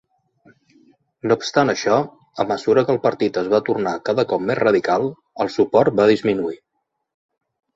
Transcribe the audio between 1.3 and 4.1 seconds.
No obstant això, a mesura que el partit es va tornar